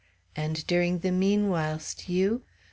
And 0.35 0.65
during 0.65 0.97
the 1.01 1.11
meanwhilst, 1.11 2.09
you? 2.09 2.41